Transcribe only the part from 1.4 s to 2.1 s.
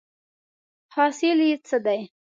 یې څه دی؟